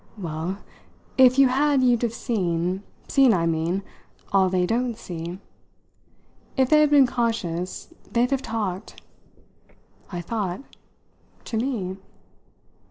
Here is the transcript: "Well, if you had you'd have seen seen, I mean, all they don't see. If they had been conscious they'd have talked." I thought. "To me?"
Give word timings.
"Well, 0.17 0.57
if 1.15 1.37
you 1.37 1.49
had 1.49 1.83
you'd 1.83 2.01
have 2.01 2.11
seen 2.15 2.81
seen, 3.07 3.35
I 3.35 3.45
mean, 3.45 3.83
all 4.33 4.49
they 4.49 4.65
don't 4.65 4.97
see. 4.97 5.37
If 6.57 6.71
they 6.71 6.79
had 6.81 6.89
been 6.89 7.05
conscious 7.05 7.93
they'd 8.11 8.31
have 8.31 8.41
talked." 8.41 8.99
I 10.11 10.19
thought. 10.21 10.63
"To 11.45 11.57
me?" 11.57 11.97